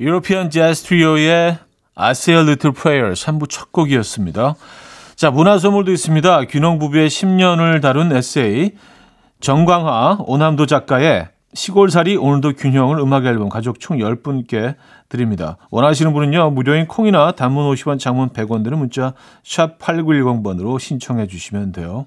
유로피안 0.00 0.48
재즈 0.48 0.84
트리오의 0.84 1.58
I 1.94 2.10
Say 2.12 2.40
a 2.40 2.42
Little 2.42 2.74
Prayer 2.74 3.12
3부 3.12 3.50
첫 3.50 3.70
곡이었습니다. 3.70 4.54
자, 5.14 5.30
문화 5.30 5.58
선물도 5.58 5.92
있습니다. 5.92 6.46
균형 6.46 6.78
부부의 6.78 7.10
10년을 7.10 7.82
다룬 7.82 8.10
에세이 8.10 8.70
정광화 9.40 10.20
오남도 10.20 10.64
작가의 10.64 11.28
시골살이 11.52 12.16
오늘도 12.16 12.54
균형을 12.54 12.98
음악 12.98 13.26
앨범 13.26 13.50
가족 13.50 13.78
총 13.78 13.98
10분께 13.98 14.76
드립니다. 15.10 15.58
원하시는 15.70 16.14
분은요. 16.14 16.48
무료인 16.52 16.86
콩이나 16.86 17.32
단문 17.32 17.70
50원, 17.70 17.98
장문 17.98 18.30
100원 18.30 18.64
드는 18.64 18.78
문자 18.78 19.12
샵 19.44 19.78
8910번으로 19.78 20.80
신청해 20.80 21.26
주시면 21.26 21.72
돼요. 21.72 22.06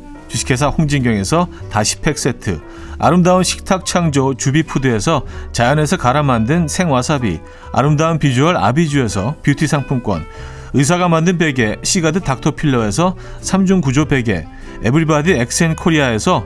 주식회사 0.31 0.67
홍진경에서 0.67 1.49
다시팩 1.69 2.17
세트, 2.17 2.61
아름다운 2.97 3.43
식탁 3.43 3.85
창조 3.85 4.33
주비푸드에서 4.33 5.25
자연에서 5.51 5.97
갈아 5.97 6.23
만든 6.23 6.69
생와사비, 6.69 7.41
아름다운 7.73 8.17
비주얼 8.17 8.55
아비주에서 8.55 9.35
뷰티 9.43 9.67
상품권, 9.67 10.25
의사가 10.73 11.09
만든 11.09 11.37
베개 11.37 11.79
시가드 11.83 12.21
닥터필러에서 12.21 13.17
3중 13.41 13.81
구조 13.81 14.05
베개. 14.05 14.47
에브리바디 14.83 15.33
엑센 15.33 15.75
코리아에서 15.75 16.45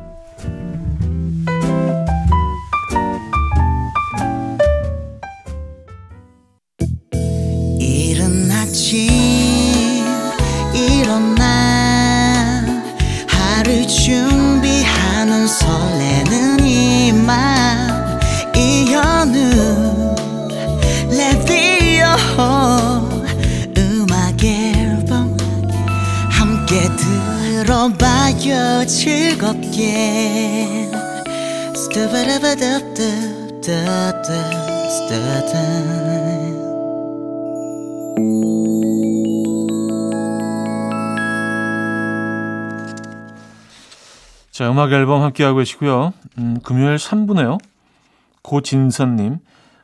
음악 44.71 44.93
앨범 44.93 45.21
함께하고 45.21 45.57
계시고요. 45.59 46.13
음, 46.37 46.57
금요일 46.63 46.95
3부네요. 46.95 47.59
고진선님, 48.41 49.39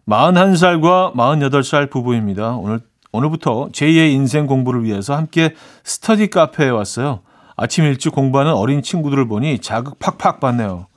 41살과 0.07 1.13
48살 1.13 1.91
부부입니다. 1.91 2.55
오늘, 2.55 2.79
오늘부터 3.11 3.67
제2의 3.73 4.11
인생 4.13 4.47
공부를 4.47 4.85
위해서 4.85 5.15
함께 5.15 5.53
스터디 5.83 6.27
카페에 6.29 6.69
왔어요. 6.69 7.19
아침 7.57 7.83
일찍 7.83 8.13
공부하는 8.13 8.53
어린 8.53 8.81
친구들을 8.81 9.27
보니 9.27 9.59
자극 9.59 9.99
팍팍 9.99 10.39
받네요. 10.39 10.87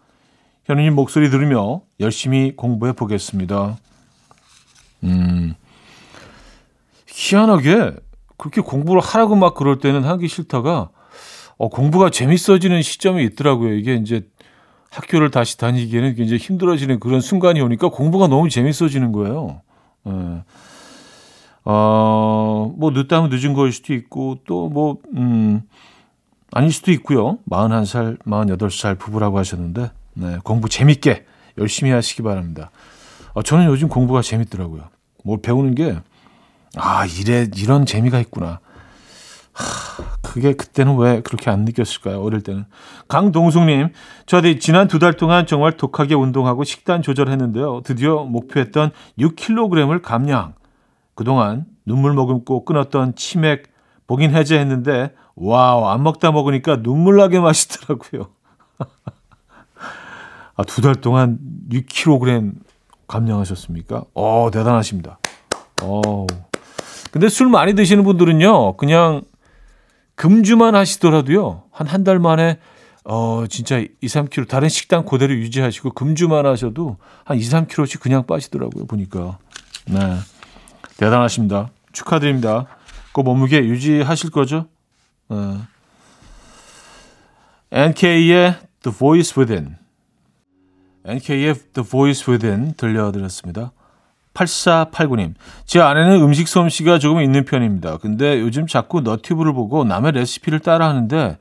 현우님 0.67 0.95
목소리 0.95 1.29
들으며 1.29 1.81
열심히 1.99 2.55
공부해 2.55 2.93
보겠습니다. 2.93 3.77
음, 5.03 5.55
희한하게 7.09 7.97
그렇게 8.37 8.61
공부를 8.61 9.03
하라고 9.03 9.35
막 9.35 9.55
그럴 9.55 9.79
때는 9.81 10.05
하기 10.05 10.29
싫다가 10.29 10.91
어, 11.61 11.69
공부가 11.69 12.09
재밌어지는 12.09 12.81
시점이 12.81 13.23
있더라고요. 13.27 13.75
이게 13.75 13.95
이제 13.97 14.27
학교를 14.91 15.31
다시 15.31 15.59
다니기에는 15.59 16.15
굉장히 16.15 16.39
힘들어지는 16.39 16.99
그런 17.01 17.21
순간이 17.21 17.61
오니까 17.61 17.91
공부가 17.91 18.29
너무 18.29 18.49
재밌어지는 18.49 19.13
거예요. 19.13 19.61
예. 20.07 20.43
어, 21.67 22.75
뭐 22.79 22.93
늦다면 22.93 23.29
늦은 23.29 23.53
거일 23.53 23.73
수도 23.73 23.93
있고 23.93 24.39
또 24.47 24.71
뭐, 24.71 24.97
음, 25.15 25.61
아닐 26.51 26.73
수도 26.73 26.93
있고요. 26.93 27.37
41살, 27.51 28.17
48살 28.25 28.99
부부라고 28.99 29.37
하셨는데, 29.37 29.91
네, 30.15 30.39
공부 30.43 30.71
재밌게 30.71 31.27
열심히 31.59 31.93
하시기 31.93 32.23
바랍니다. 32.23 32.71
어, 33.35 33.43
저는 33.43 33.67
요즘 33.67 33.89
공부가 33.89 34.23
재밌더라고요. 34.23 34.85
뭘 35.25 35.43
배우는 35.43 35.75
게, 35.75 35.99
아, 36.77 37.05
이래, 37.05 37.47
이런 37.55 37.85
재미가 37.85 38.19
있구나. 38.19 38.61
하, 40.31 40.33
그게 40.33 40.53
그때는 40.55 40.97
왜 40.97 41.21
그렇게 41.23 41.51
안 41.51 41.65
느꼈을까요? 41.65 42.23
어릴 42.23 42.43
때는. 42.43 42.65
강동숙님, 43.09 43.89
저도 44.27 44.59
지난 44.59 44.87
두 44.89 44.99
달 44.99 45.15
동안 45.15 45.47
정말 45.47 45.73
독하게 45.77 46.15
운동하고 46.15 46.65
식단 46.65 47.03
조절했는데요. 47.03 47.81
드디어 47.85 48.25
목표했던 48.25 48.91
6kg을 49.19 50.03
감량. 50.03 50.55
그동안 51.15 51.65
눈물 51.85 52.15
머금고 52.15 52.65
끊었던 52.65 53.15
치맥 53.17 53.65
봉인 54.07 54.35
해제했는데, 54.35 55.15
와우, 55.37 55.87
안 55.87 56.03
먹다 56.03 56.33
먹으니까 56.33 56.83
눈물 56.83 57.17
나게 57.17 57.39
맛있더라고요. 57.41 58.29
아, 60.57 60.63
두 60.65 60.83
달 60.83 60.95
동안 60.97 61.39
6kg 61.71 62.53
감량하셨습니까? 63.09 64.05
어, 64.15 64.51
대단하십니다. 64.53 65.19
어. 65.83 66.27
근데 67.11 67.29
술 67.29 67.49
많이 67.49 67.75
드시는 67.75 68.05
분들은요, 68.05 68.77
그냥 68.77 69.23
금주만 70.21 70.75
하시더라도요, 70.75 71.65
한 71.73 71.87
한 71.87 72.05
달 72.05 72.19
만에, 72.19 72.59
어, 73.05 73.47
진짜 73.49 73.79
2, 73.79 73.89
3kg, 74.03 74.47
다른 74.49 74.69
식단 74.69 75.07
그대로 75.07 75.33
유지하시고, 75.33 75.93
금주만 75.93 76.45
하셔도 76.45 76.99
한 77.25 77.39
2, 77.39 77.41
3kg씩 77.41 78.01
그냥 78.01 78.27
빠지더라고요, 78.27 78.85
보니까. 78.85 79.39
네. 79.87 79.99
대단하십니다. 80.99 81.71
축하드립니다. 81.93 82.67
그 83.15 83.23
몸무게 83.23 83.65
유지하실 83.65 84.29
거죠? 84.31 84.67
네. 85.31 85.57
NK의 87.71 88.57
The 88.83 88.95
Voice 88.97 89.41
Within. 89.41 89.77
NK의 91.07 91.55
The 91.73 91.89
Voice 91.89 92.31
Within 92.31 92.75
들려드렸습니다. 92.75 93.73
8489님, 94.41 95.35
제 95.67 95.81
아내는 95.81 96.21
음식 96.23 96.49
솜씨가 96.49 96.99
조금 96.99 97.23
있는 97.23 97.45
편입니다. 97.45 97.99
근데 97.99 98.41
요즘 98.41 98.67
자꾸 98.67 99.01
너튜브를 99.01 99.53
보고 99.53 99.85
남의 99.85 100.13
레시피를 100.13 100.61
따라하는데 100.61 101.39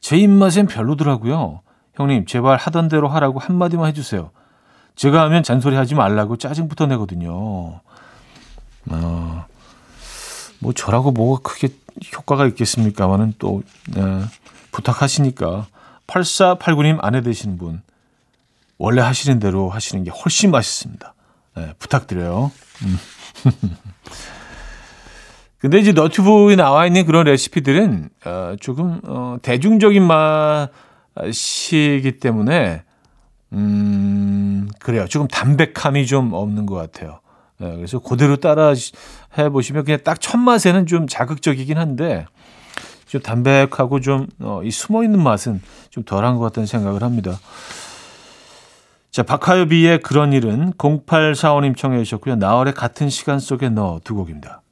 제 0.00 0.16
입맛엔 0.16 0.66
별로더라고요. 0.68 1.60
형님, 1.94 2.26
제발 2.26 2.56
하던 2.56 2.88
대로 2.88 3.08
하라고 3.08 3.38
한마디만 3.38 3.88
해주세요. 3.88 4.30
제가 4.94 5.22
하면 5.22 5.42
잔소리 5.42 5.76
하지 5.76 5.94
말라고 5.94 6.36
짜증부터 6.36 6.86
내거든요. 6.86 7.80
어, 8.90 9.44
뭐 10.58 10.72
저라고 10.74 11.10
뭐가 11.12 11.40
크게 11.42 11.68
효과가 12.16 12.46
있겠습니까만은 12.48 13.34
또 13.38 13.62
네, 13.94 14.02
부탁하시니까 14.70 15.66
8489님 16.06 16.98
아내 17.00 17.20
되시는 17.20 17.58
분 17.58 17.82
원래 18.78 19.00
하시는 19.00 19.38
대로 19.38 19.70
하시는 19.70 20.02
게 20.04 20.10
훨씬 20.10 20.50
맛있습니다. 20.50 21.11
네, 21.56 21.72
부탁드려요. 21.78 22.50
음. 22.84 22.98
근데 25.58 25.78
이제 25.78 25.92
너튜브에 25.92 26.56
나와 26.56 26.86
있는 26.86 27.06
그런 27.06 27.24
레시피들은 27.24 28.08
어, 28.24 28.54
조금 28.60 29.00
어, 29.04 29.36
대중적인 29.42 30.02
맛이기 31.16 32.18
때문에 32.18 32.82
음, 33.52 34.68
그래요. 34.80 35.06
조금 35.06 35.28
담백함이 35.28 36.06
좀 36.06 36.32
없는 36.32 36.66
것 36.66 36.74
같아요. 36.74 37.20
네, 37.58 37.76
그래서 37.76 38.00
그대로 38.00 38.36
따라 38.36 38.72
해 39.38 39.48
보시면 39.50 39.84
그냥 39.84 40.00
딱 40.02 40.18
첫 40.20 40.38
맛에는 40.38 40.86
좀 40.86 41.06
자극적이긴 41.06 41.78
한데 41.78 42.26
좀 43.06 43.20
담백하고 43.20 44.00
좀 44.00 44.26
어, 44.40 44.62
이 44.64 44.70
숨어 44.72 45.04
있는 45.04 45.22
맛은 45.22 45.60
좀 45.90 46.02
덜한 46.02 46.38
것 46.38 46.40
같다는 46.44 46.66
생각을 46.66 47.02
합니다. 47.04 47.38
자, 49.12 49.22
박하유비의 49.22 50.00
그런 50.00 50.32
일은 50.32 50.72
0845님 50.72 51.76
청해 51.76 52.02
주셨고요. 52.02 52.36
나월의 52.36 52.72
같은 52.72 53.10
시간 53.10 53.38
속에 53.38 53.68
넣어 53.68 54.00
두 54.02 54.14
곡입니다. 54.14 54.62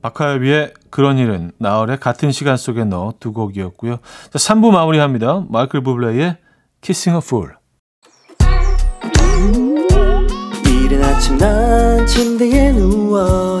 박하유비의 0.00 0.74
그런 0.88 1.18
일은 1.18 1.50
나월의 1.58 1.98
같은 1.98 2.30
시간 2.30 2.56
속에 2.56 2.84
넣어 2.84 3.14
두 3.18 3.32
곡이었고요. 3.32 3.96
자, 4.30 4.38
3부 4.38 4.70
마무리합니다. 4.70 5.44
마이클 5.48 5.82
부블레의 5.82 6.36
Kissing 6.80 7.16
a 7.16 7.20
Fool. 7.26 7.56
이른 10.64 11.02
아침 11.02 11.38
난 11.38 12.06
침대에 12.06 12.70
누워 12.70 13.60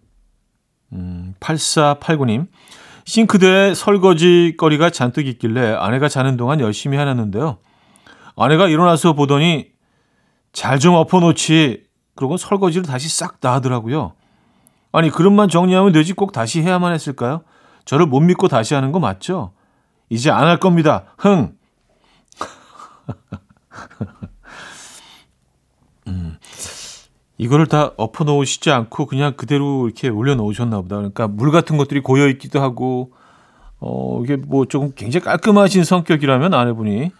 음, 0.93 1.33
8489님. 1.39 2.47
싱크대에 3.05 3.73
설거지 3.73 4.55
거리가 4.57 4.89
잔뜩 4.91 5.25
있길래 5.27 5.73
아내가 5.73 6.07
자는 6.07 6.37
동안 6.37 6.59
열심히 6.59 6.97
해놨는데요. 6.97 7.57
아내가 8.37 8.67
일어나서 8.67 9.13
보더니 9.13 9.71
잘 10.53 10.79
좀 10.79 10.95
엎어놓지. 10.95 11.83
그러고 12.15 12.37
설거지를 12.37 12.85
다시 12.85 13.09
싹 13.09 13.39
다 13.39 13.53
하더라고요. 13.53 14.13
아니, 14.91 15.09
그릇만 15.09 15.47
정리하면 15.49 15.93
되지 15.93 16.13
꼭 16.13 16.31
다시 16.33 16.61
해야만 16.61 16.93
했을까요? 16.93 17.43
저를 17.85 18.05
못 18.05 18.19
믿고 18.19 18.47
다시 18.49 18.73
하는 18.73 18.91
거 18.91 18.99
맞죠? 18.99 19.53
이제 20.09 20.29
안 20.29 20.45
할 20.47 20.57
겁니다. 20.59 21.05
흥! 21.17 21.55
음, 26.07 26.37
이거를 27.41 27.65
다 27.65 27.91
엎어 27.97 28.23
놓으시지 28.23 28.69
않고 28.69 29.07
그냥 29.07 29.33
그대로 29.35 29.87
이렇게 29.87 30.09
올려 30.09 30.35
놓으셨나 30.35 30.81
보다. 30.81 30.97
그러니까 30.97 31.27
물 31.27 31.51
같은 31.51 31.77
것들이 31.77 32.01
고여 32.01 32.27
있기도 32.29 32.61
하고, 32.61 33.13
어, 33.79 34.21
이게 34.23 34.35
뭐 34.35 34.65
조금 34.65 34.91
굉장히 34.95 35.23
깔끔하신 35.25 35.83
성격이라면 35.83 36.53
아내분이 36.53 37.11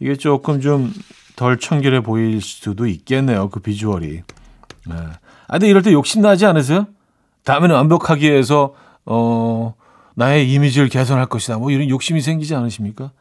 이게 0.00 0.16
조금 0.16 0.60
좀 0.60 0.92
덜 1.40 1.58
청결해 1.58 2.02
보일 2.02 2.42
수도 2.42 2.86
있겠네요. 2.86 3.48
그 3.48 3.60
비주얼이. 3.60 4.08
네. 4.08 4.94
아, 4.94 5.52
근데 5.52 5.68
이럴 5.68 5.80
때 5.80 5.90
욕심 5.90 6.20
나지 6.20 6.44
않으세요? 6.44 6.86
다음에는 7.44 7.74
완벽하게 7.74 8.36
해서, 8.36 8.74
어, 9.06 9.72
나의 10.16 10.52
이미지를 10.52 10.90
개선할 10.90 11.24
것이다. 11.24 11.56
뭐 11.56 11.70
이런 11.70 11.88
욕심이 11.88 12.20
생기지 12.20 12.54
않으십니까? 12.54 13.12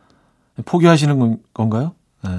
포기하시는 0.65 1.17
건, 1.17 1.37
건가요? 1.53 1.93
네. 2.25 2.29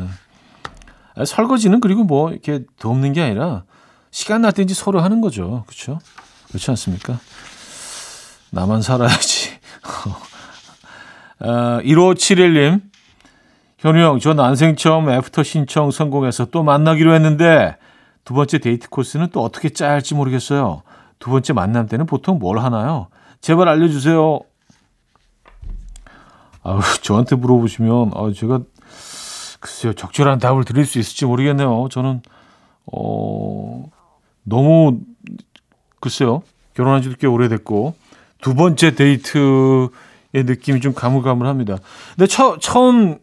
아, 1.16 1.24
설거지는 1.24 1.80
그리고 1.80 2.04
뭐 2.04 2.30
이렇게 2.30 2.60
돕는 2.78 3.14
게 3.14 3.22
아니라 3.22 3.64
시간 4.10 4.42
날 4.42 4.52
때인지 4.52 4.74
서로 4.74 5.00
하는 5.00 5.20
거죠. 5.20 5.64
그렇죠? 5.66 5.98
그렇지 6.48 6.70
않습니까? 6.70 7.18
나만 8.50 8.82
살아야지. 8.82 9.50
아, 11.40 11.80
1571님, 11.84 12.82
현우 13.78 13.98
형, 13.98 14.18
저 14.18 14.34
난생 14.34 14.76
처음 14.76 15.08
애프터 15.08 15.42
신청 15.42 15.90
성공해서 15.90 16.46
또 16.46 16.62
만나기로 16.62 17.14
했는데 17.14 17.76
두 18.24 18.34
번째 18.34 18.58
데이트 18.58 18.88
코스는 18.90 19.28
또 19.32 19.42
어떻게 19.42 19.70
짜야 19.70 19.92
할지 19.92 20.14
모르겠어요. 20.14 20.82
두 21.18 21.30
번째 21.30 21.52
만남 21.52 21.86
때는 21.86 22.06
보통 22.06 22.38
뭘 22.38 22.58
하나요? 22.58 23.08
제발 23.40 23.68
알려주세요. 23.68 24.40
아우, 26.62 26.80
저한테 27.02 27.36
물어보시면, 27.36 28.12
아, 28.14 28.30
제가, 28.36 28.60
글쎄요, 29.60 29.94
적절한 29.94 30.38
답을 30.40 30.64
드릴 30.64 30.84
수 30.84 30.98
있을지 30.98 31.24
모르겠네요. 31.24 31.88
저는, 31.90 32.20
어, 32.92 33.84
너무, 34.44 35.00
글쎄요, 36.00 36.42
결혼한 36.74 37.02
지도 37.02 37.16
꽤 37.18 37.26
오래됐고, 37.26 37.94
두 38.40 38.54
번째 38.54 38.94
데이트의 38.94 39.90
느낌이 40.32 40.80
좀 40.80 40.94
가물가물합니다. 40.94 41.76
근데 42.16 42.26
처, 42.26 42.58
처음, 42.58 43.18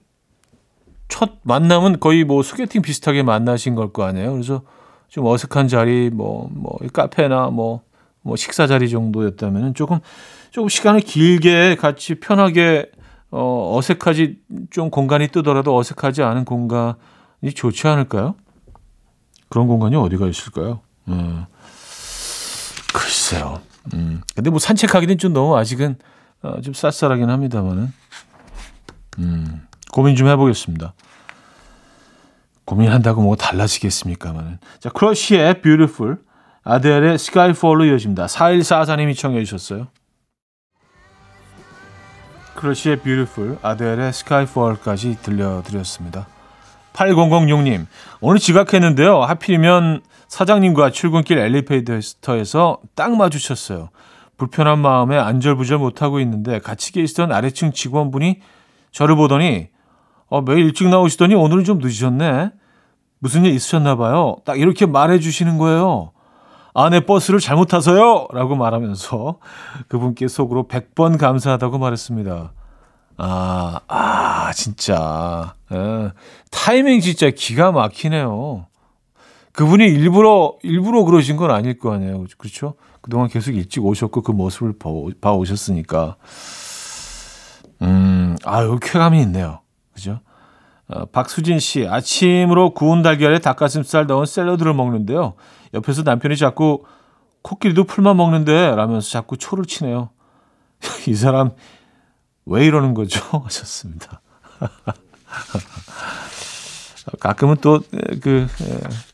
첫 1.07 1.31
만남은 1.43 1.99
거의 1.99 2.23
뭐 2.23 2.43
소개팅 2.43 2.81
비슷하게 2.81 3.23
만나신 3.23 3.75
걸 3.75 3.91
거 3.93 4.03
아니에요. 4.03 4.33
그래서 4.33 4.61
좀 5.07 5.25
어색한 5.25 5.69
자리, 5.69 6.09
뭐, 6.11 6.49
뭐, 6.51 6.77
카페나 6.93 7.49
뭐, 7.49 7.81
뭐 8.21 8.35
식사 8.35 8.67
자리 8.67 8.89
정도였다면 8.89 9.73
조금 9.73 9.99
조금 10.51 10.67
시간을 10.69 10.99
길게 10.99 11.75
같이 11.77 12.15
편하게 12.15 12.91
어, 13.31 13.75
어색하지 13.77 14.39
좀 14.69 14.89
공간이 14.89 15.29
뜨더라도 15.29 15.75
어색하지 15.77 16.23
않은 16.23 16.43
공간이 16.45 17.53
좋지 17.55 17.87
않을까요? 17.87 18.35
그런 19.49 19.67
공간이 19.67 19.95
어디가 19.95 20.27
있을까요? 20.27 20.81
음, 21.07 21.45
글쎄요. 22.93 23.61
음, 23.93 24.21
근데 24.35 24.49
뭐 24.49 24.59
산책하기는 24.59 25.17
좀 25.17 25.33
너무 25.33 25.57
아직은 25.57 25.97
어, 26.43 26.61
좀 26.61 26.73
쌀쌀하긴 26.73 27.29
합니다만은 27.29 27.93
음, 29.19 29.67
고민 29.91 30.15
좀 30.15 30.27
해보겠습니다. 30.27 30.93
고민한다고 32.65 33.21
뭐가 33.21 33.37
달라지겠습니까만은 33.37 34.59
자 34.79 34.89
크러쉬의 34.89 35.61
Beautiful 35.61 36.17
아델의 36.67 37.13
Skyfall로 37.13 37.85
이어집니다. 37.85 38.25
4144님이 38.25 39.17
청해 39.17 39.43
주셨어요. 39.45 39.87
크러쉬의 42.55 43.01
Beautiful, 43.01 43.57
아델의 43.61 44.09
Skyfall까지 44.09 45.19
들려드렸습니다. 45.21 46.27
8006님, 46.93 47.85
오늘 48.19 48.39
지각했는데요. 48.39 49.21
하필이면 49.21 50.01
사장님과 50.27 50.91
출근길 50.91 51.37
엘리베이터에서 51.37 52.79
딱 52.95 53.15
마주쳤어요. 53.15 53.89
불편한 54.37 54.79
마음에 54.79 55.17
안절부절 55.17 55.79
못하고 55.79 56.19
있는데 56.19 56.59
같이 56.59 56.91
계시던 56.91 57.31
아래층 57.31 57.71
직원분이 57.71 58.39
저를 58.91 59.15
보더니 59.15 59.69
어, 60.29 60.41
매일 60.41 60.65
일찍 60.65 60.89
나오시더니 60.89 61.35
오늘은 61.35 61.63
좀 61.63 61.79
늦으셨네. 61.79 62.51
무슨 63.19 63.45
일 63.45 63.53
있으셨나 63.53 63.95
봐요. 63.95 64.37
딱 64.45 64.59
이렇게 64.59 64.85
말해 64.85 65.19
주시는 65.19 65.57
거예요. 65.57 66.11
아내 66.73 66.99
버스를 66.99 67.39
잘못 67.39 67.65
타서요! 67.65 68.27
라고 68.33 68.55
말하면서 68.55 69.39
그분께 69.87 70.27
속으로 70.27 70.67
100번 70.67 71.17
감사하다고 71.17 71.79
말했습니다. 71.79 72.53
아, 73.17 73.79
아, 73.87 74.51
진짜. 74.53 75.55
예, 75.73 76.11
타이밍 76.51 76.99
진짜 76.99 77.31
기가 77.31 77.71
막히네요. 77.71 78.67
그분이 79.57 79.85
일부러, 79.85 80.53
일부러 80.61 81.03
그러신 81.03 81.35
건 81.35 81.49
아닐 81.49 81.79
거 81.79 81.91
아니에요. 81.91 82.25
그렇죠? 82.37 82.75
그동안 83.01 83.27
계속 83.27 83.55
일찍 83.55 83.83
오셨고 83.83 84.21
그 84.21 84.31
모습을 84.31 84.75
봐, 85.19 85.31
오셨으니까. 85.31 86.15
음, 87.81 88.35
아유, 88.43 88.77
쾌감이 88.79 89.19
있네요. 89.23 89.61
그죠? 89.95 90.19
어, 90.89 91.05
박수진 91.05 91.57
씨, 91.57 91.87
아침으로 91.87 92.75
구운 92.75 93.01
달걀에 93.01 93.39
닭가슴살 93.39 94.05
넣은 94.05 94.27
샐러드를 94.27 94.75
먹는데요. 94.75 95.33
옆에서 95.73 96.03
남편이 96.03 96.37
자꾸 96.37 96.83
코끼리도 97.41 97.85
풀만 97.85 98.15
먹는데 98.15 98.75
라면서 98.75 99.09
자꾸 99.09 99.37
초를 99.37 99.65
치네요. 99.65 100.11
이 101.07 101.15
사람 101.15 101.49
왜 102.45 102.63
이러는 102.63 102.93
거죠? 102.93 103.19
하셨습니다. 103.43 104.21
가끔은 107.19 107.55
또 107.61 107.79
그 108.21 108.47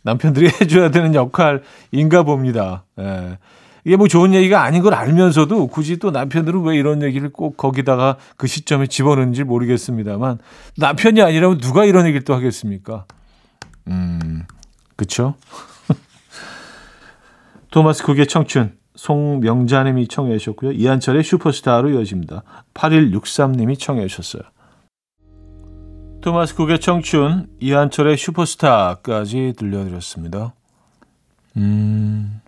남편들이 0.03 0.47
해줘야 0.62 0.91
되는 0.91 1.13
역할인가 1.15 2.23
봅니다. 2.23 2.84
예. 2.99 3.38
이게 3.86 3.97
뭐 3.97 4.08
좋은 4.08 4.34
얘기가 4.34 4.63
아닌 4.63 4.82
걸 4.82 4.93
알면서도 4.93 5.67
굳이 5.67 5.97
또 5.97 6.10
남편들은 6.12 6.63
왜 6.63 6.77
이런 6.77 7.01
얘기를 7.01 7.29
꼭 7.29 7.58
거기다가 7.58 8.15
그 8.38 8.47
시점에 8.47 8.88
집어넣는지 8.88 9.43
모르겠습니다만 9.43 10.39
남편이 10.77 11.21
아니라면 11.21 11.58
누가 11.58 11.84
이런 11.84 12.06
얘기를 12.06 12.23
또 12.23 12.34
하겠습니까? 12.34 13.06
음, 13.89 14.45
그쵸? 14.95 15.36
토마스 17.71 18.03
쿡의 18.03 18.27
청춘, 18.27 18.77
송명자님이 18.95 20.08
청해 20.08 20.38
주셨고요. 20.38 20.71
이한철의 20.71 21.23
슈퍼스타로 21.23 21.89
이어집니다. 21.89 22.43
8163님이 22.73 23.77
청해 23.77 24.08
주셨어요. 24.08 24.43
토마스 26.23 26.55
쿡의 26.55 26.79
청춘, 26.79 27.49
이한철의 27.59 28.15
슈퍼스타까지 28.15 29.55
들려드렸습니다. 29.57 30.53
음, 31.57 32.39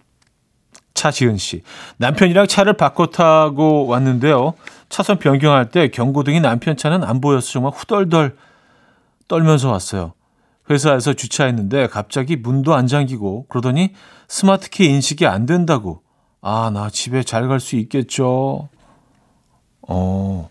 차지은 0.93 1.35
씨. 1.35 1.61
남편이랑 1.97 2.47
차를 2.47 2.77
바꿔 2.77 3.07
타고 3.07 3.85
왔는데요. 3.87 4.53
차선 4.87 5.19
변경할 5.19 5.71
때 5.71 5.89
경고등이 5.89 6.39
남편 6.39 6.77
차는 6.77 7.03
안 7.03 7.19
보여서 7.19 7.51
정말 7.51 7.73
후덜덜 7.75 8.37
떨면서 9.27 9.69
왔어요. 9.71 10.13
회사에서 10.69 11.11
주차했는데 11.11 11.87
갑자기 11.87 12.37
문도 12.37 12.73
안 12.73 12.87
잠기고 12.87 13.47
그러더니 13.49 13.91
스마트키 14.29 14.85
인식이 14.85 15.27
안 15.27 15.45
된다고. 15.45 16.01
아, 16.41 16.71
나 16.73 16.89
집에 16.89 17.23
잘 17.23 17.49
갈 17.49 17.59
수 17.59 17.75
있겠죠. 17.75 18.69
어. 19.81 20.49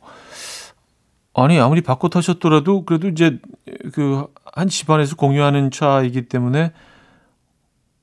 아니, 1.35 1.59
아무리 1.59 1.81
바꿔 1.81 2.09
타셨더라도 2.09 2.85
그래도 2.85 3.09
이제 3.09 3.39
그 3.93 4.27
한 4.57 4.69
집안에서 4.69 5.17
공유하는 5.17 5.71
차이기 5.73 6.29
때문에 6.29 6.73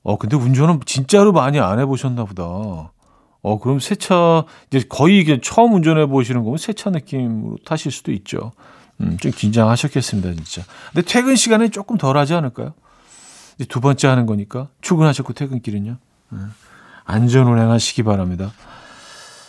어, 0.02 0.18
근데 0.18 0.36
운전은 0.36 0.80
진짜로 0.84 1.32
많이 1.32 1.58
안 1.60 1.78
해보셨나 1.78 2.24
보다. 2.24 2.42
어, 2.44 3.58
그럼 3.60 3.80
새 3.80 3.94
차, 3.94 4.44
이제 4.68 4.84
거의 4.88 5.18
이게 5.18 5.40
처음 5.40 5.74
운전해 5.74 6.06
보시는 6.06 6.44
거면 6.44 6.58
새 6.58 6.72
차 6.74 6.90
느낌으로 6.90 7.56
타실 7.64 7.90
수도 7.90 8.12
있죠. 8.12 8.52
음, 9.00 9.16
좀 9.16 9.32
긴장하셨겠습니다, 9.32 10.34
진짜. 10.34 10.62
근데 10.92 11.06
퇴근 11.10 11.36
시간에 11.36 11.68
조금 11.70 11.96
덜 11.96 12.18
하지 12.18 12.34
않을까요? 12.34 12.74
이제 13.56 13.64
두 13.64 13.80
번째 13.80 14.08
하는 14.08 14.26
거니까. 14.26 14.68
출근하셨고 14.82 15.32
퇴근길은요. 15.32 15.96
음, 16.32 16.52
안전 17.04 17.46
운행하시기 17.46 18.02
바랍니다. 18.02 18.52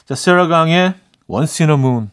자, 0.05 0.15
세라 0.15 0.47
강의 0.47 0.93
Once 1.27 1.65
in 1.65 1.77
a 1.77 1.79
Moon. 1.79 2.09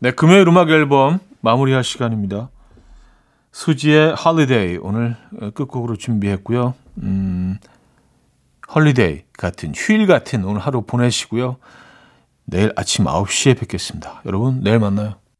네, 0.00 0.12
금요일 0.12 0.46
음악 0.46 0.70
앨범 0.70 1.18
마무리할 1.40 1.82
시간입니다. 1.82 2.50
수지의 3.50 4.14
Holiday 4.14 4.76
오늘 4.76 5.16
끝곡으로 5.54 5.96
준비했고요. 5.96 6.74
음, 7.02 7.58
holiday 8.72 9.24
같은 9.36 9.72
휴일 9.74 10.06
같은 10.06 10.44
오늘 10.44 10.60
하루 10.60 10.82
보내시고요. 10.82 11.56
내일 12.44 12.72
아침 12.76 13.06
9시에 13.06 13.58
뵙겠습니다. 13.58 14.22
여러분 14.24 14.62
내일 14.62 14.78
만나요. 14.78 15.16